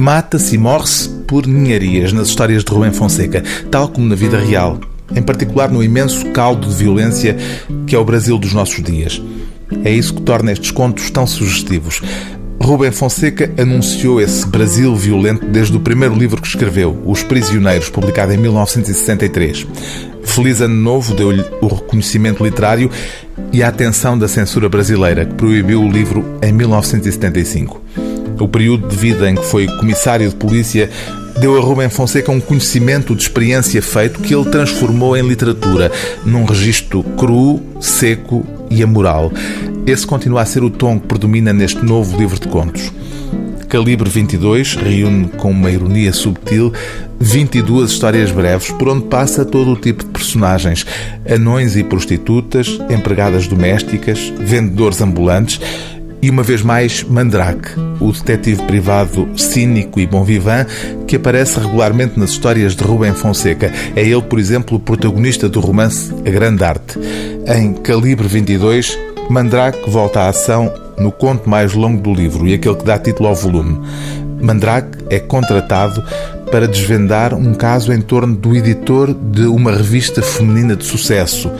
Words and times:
Mata-se 0.00 0.54
e 0.54 0.58
morre-se 0.58 1.10
por 1.28 1.46
ninharias 1.46 2.10
nas 2.10 2.28
histórias 2.28 2.64
de 2.64 2.72
Rubem 2.72 2.90
Fonseca, 2.90 3.44
tal 3.70 3.86
como 3.86 4.08
na 4.08 4.14
vida 4.14 4.38
real, 4.38 4.80
em 5.14 5.20
particular 5.20 5.70
no 5.70 5.84
imenso 5.84 6.24
caldo 6.30 6.66
de 6.66 6.74
violência 6.74 7.36
que 7.86 7.94
é 7.94 7.98
o 7.98 8.04
Brasil 8.04 8.38
dos 8.38 8.54
nossos 8.54 8.82
dias. 8.82 9.20
É 9.84 9.92
isso 9.92 10.14
que 10.14 10.22
torna 10.22 10.52
estes 10.52 10.70
contos 10.70 11.10
tão 11.10 11.26
sugestivos. 11.26 12.00
Rubem 12.62 12.90
Fonseca 12.90 13.52
anunciou 13.60 14.22
esse 14.22 14.46
Brasil 14.46 14.96
violento 14.96 15.44
desde 15.44 15.76
o 15.76 15.80
primeiro 15.80 16.14
livro 16.14 16.40
que 16.40 16.48
escreveu, 16.48 16.98
Os 17.04 17.22
Prisioneiros, 17.22 17.90
publicado 17.90 18.32
em 18.32 18.38
1963. 18.38 19.66
Feliz 20.24 20.62
Ano 20.62 20.76
Novo 20.76 21.14
deu-lhe 21.14 21.44
o 21.60 21.66
reconhecimento 21.66 22.42
literário 22.42 22.90
e 23.52 23.62
a 23.62 23.68
atenção 23.68 24.18
da 24.18 24.28
censura 24.28 24.66
brasileira, 24.66 25.26
que 25.26 25.34
proibiu 25.34 25.82
o 25.82 25.92
livro 25.92 26.24
em 26.40 26.52
1975. 26.52 27.82
O 28.40 28.48
período 28.48 28.88
de 28.88 28.96
vida 28.96 29.30
em 29.30 29.34
que 29.34 29.44
foi 29.44 29.66
comissário 29.66 30.28
de 30.28 30.34
polícia 30.34 30.90
deu 31.38 31.56
a 31.56 31.60
Rubem 31.60 31.88
Fonseca 31.88 32.32
um 32.32 32.40
conhecimento 32.40 33.14
de 33.14 33.22
experiência 33.22 33.80
feito 33.82 34.20
que 34.20 34.34
ele 34.34 34.50
transformou 34.50 35.16
em 35.16 35.26
literatura, 35.26 35.92
num 36.24 36.44
registro 36.44 37.02
cru, 37.02 37.60
seco 37.80 38.44
e 38.70 38.82
amoral. 38.82 39.30
Esse 39.86 40.06
continua 40.06 40.42
a 40.42 40.46
ser 40.46 40.62
o 40.62 40.70
tom 40.70 40.98
que 40.98 41.06
predomina 41.06 41.52
neste 41.52 41.84
novo 41.84 42.16
livro 42.16 42.38
de 42.38 42.48
contos. 42.48 42.92
Calibre 43.68 44.10
22 44.10 44.74
reúne 44.74 45.28
com 45.28 45.50
uma 45.50 45.70
ironia 45.70 46.12
subtil 46.12 46.72
22 47.20 47.92
histórias 47.92 48.32
breves 48.32 48.70
por 48.72 48.88
onde 48.88 49.06
passa 49.06 49.44
todo 49.44 49.72
o 49.72 49.76
tipo 49.76 50.02
de 50.02 50.10
personagens: 50.10 50.84
anões 51.28 51.76
e 51.76 51.84
prostitutas, 51.84 52.80
empregadas 52.90 53.46
domésticas, 53.46 54.32
vendedores 54.40 55.00
ambulantes 55.00 55.60
e 56.20 56.28
uma 56.28 56.42
vez 56.42 56.62
mais 56.62 57.04
Mandrake, 57.04 57.70
o 58.00 58.12
detetive 58.12 58.62
privado 58.62 59.28
cínico 59.36 60.00
e 60.00 60.06
bom 60.06 60.24
vivant 60.24 60.66
que 61.06 61.16
aparece 61.16 61.60
regularmente 61.60 62.18
nas 62.18 62.30
histórias 62.30 62.74
de 62.74 62.82
Rubem 62.82 63.12
Fonseca. 63.12 63.72
É 63.94 64.02
ele, 64.02 64.22
por 64.22 64.38
exemplo, 64.38 64.76
o 64.76 64.80
protagonista 64.80 65.48
do 65.48 65.60
romance 65.60 66.12
A 66.26 66.30
Grande 66.30 66.64
Arte. 66.64 66.98
Em 67.46 67.74
Calibre 67.74 68.26
22, 68.26 68.98
Mandrake 69.28 69.88
volta 69.88 70.20
à 70.20 70.28
ação 70.28 70.72
no 70.98 71.12
conto 71.12 71.48
mais 71.48 71.72
longo 71.72 72.00
do 72.00 72.12
livro 72.12 72.46
e 72.46 72.54
aquele 72.54 72.76
que 72.76 72.84
dá 72.84 72.98
título 72.98 73.28
ao 73.28 73.34
volume. 73.34 73.78
Mandrake 74.40 74.98
é 75.10 75.18
contratado 75.18 76.02
para 76.50 76.66
desvendar 76.66 77.34
um 77.34 77.54
caso 77.54 77.92
em 77.92 78.00
torno 78.00 78.34
do 78.34 78.56
editor 78.56 79.14
de 79.14 79.42
uma 79.42 79.72
revista 79.72 80.20
feminina 80.20 80.74
de 80.74 80.84
sucesso. 80.84 81.50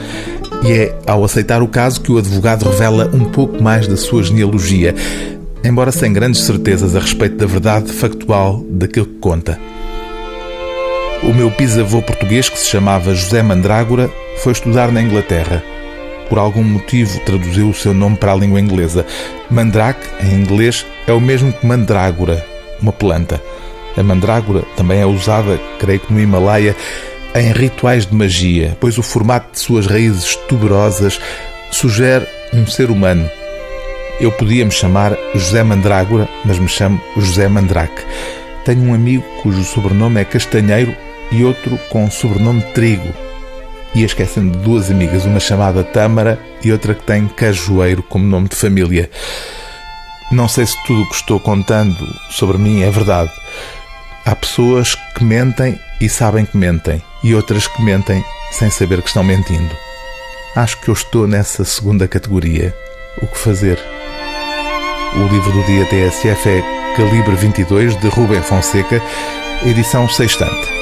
E 0.64 0.72
é 0.72 0.98
ao 1.06 1.24
aceitar 1.24 1.62
o 1.62 1.68
caso 1.68 2.00
que 2.00 2.12
o 2.12 2.18
advogado 2.18 2.64
revela 2.68 3.10
um 3.14 3.24
pouco 3.24 3.62
mais 3.62 3.86
da 3.86 3.96
sua 3.96 4.22
genealogia, 4.22 4.94
embora 5.62 5.92
sem 5.92 6.12
grandes 6.12 6.42
certezas 6.42 6.96
a 6.96 7.00
respeito 7.00 7.36
da 7.36 7.46
verdade 7.46 7.92
factual 7.92 8.64
daquilo 8.68 9.06
que 9.06 9.18
conta. 9.18 9.58
O 11.22 11.34
meu 11.34 11.50
bisavô 11.50 12.00
português, 12.00 12.48
que 12.48 12.58
se 12.58 12.70
chamava 12.70 13.14
José 13.14 13.42
Mandrágora, 13.42 14.10
foi 14.38 14.52
estudar 14.52 14.90
na 14.90 15.02
Inglaterra. 15.02 15.62
Por 16.30 16.38
algum 16.38 16.62
motivo 16.62 17.20
traduziu 17.26 17.68
o 17.68 17.74
seu 17.74 17.92
nome 17.92 18.16
para 18.16 18.32
a 18.32 18.36
língua 18.36 18.60
inglesa. 18.60 19.04
Mandrake, 19.50 20.06
em 20.24 20.34
inglês, 20.34 20.86
é 21.06 21.12
o 21.12 21.20
mesmo 21.20 21.52
que 21.52 21.66
mandrágora, 21.66 22.44
uma 22.80 22.92
planta. 22.92 23.42
A 23.96 24.02
mandrágora 24.02 24.62
também 24.76 25.00
é 25.00 25.06
usada, 25.06 25.60
creio 25.78 26.00
que 26.00 26.12
no 26.12 26.20
Himalaia, 26.20 26.74
em 27.34 27.52
rituais 27.52 28.06
de 28.06 28.14
magia, 28.14 28.76
pois 28.80 28.96
o 28.96 29.02
formato 29.02 29.52
de 29.52 29.60
suas 29.60 29.86
raízes 29.86 30.36
tuberosas 30.48 31.20
sugere 31.70 32.26
um 32.54 32.66
ser 32.66 32.90
humano. 32.90 33.28
Eu 34.20 34.30
podia 34.30 34.66
me 34.66 34.70
chamar 34.70 35.16
José 35.34 35.62
Mandrágora, 35.62 36.28
mas 36.44 36.58
me 36.58 36.68
chamo 36.68 37.00
José 37.16 37.48
Mandrake. 37.48 38.04
Tenho 38.66 38.82
um 38.82 38.92
amigo 38.92 39.24
cujo 39.42 39.64
sobrenome 39.64 40.20
é 40.20 40.24
Castanheiro 40.26 40.94
e 41.32 41.42
outro 41.42 41.78
com 41.88 42.10
sobrenome 42.10 42.60
Trigo. 42.74 43.08
E 43.94 44.04
esquecendo 44.04 44.58
de 44.58 44.62
duas 44.62 44.90
amigas, 44.90 45.24
uma 45.24 45.40
chamada 45.40 45.82
Tâmara 45.82 46.38
e 46.62 46.70
outra 46.70 46.94
que 46.94 47.02
tem 47.02 47.26
Cajueiro 47.28 48.02
como 48.02 48.26
nome 48.26 48.50
de 48.50 48.56
família. 48.56 49.10
Não 50.30 50.46
sei 50.48 50.66
se 50.66 50.76
tudo 50.84 51.00
o 51.00 51.08
que 51.08 51.14
estou 51.14 51.40
contando 51.40 51.96
sobre 52.28 52.58
mim 52.58 52.82
é 52.82 52.90
verdade. 52.90 53.32
Há 54.26 54.36
pessoas 54.36 54.94
que 55.16 55.24
mentem 55.24 55.80
e 55.98 56.10
sabem 56.10 56.44
que 56.44 56.58
mentem, 56.58 57.02
e 57.24 57.34
outras 57.34 57.66
que 57.66 57.82
mentem 57.82 58.22
sem 58.52 58.68
saber 58.68 59.00
que 59.00 59.08
estão 59.08 59.24
mentindo. 59.24 59.74
Acho 60.54 60.78
que 60.78 60.88
eu 60.88 60.94
estou 60.94 61.26
nessa 61.26 61.64
segunda 61.64 62.06
categoria. 62.06 62.76
O 63.22 63.26
que 63.26 63.38
fazer? 63.38 63.78
O 65.16 65.26
livro 65.26 65.52
do 65.52 65.64
dia 65.64 65.84
TSF 65.86 66.48
é 66.48 66.62
Calibre 66.96 67.34
22, 67.34 67.96
de 67.96 68.08
Rubem 68.08 68.40
Fonseca, 68.42 69.02
edição 69.64 70.08
sextante. 70.08 70.79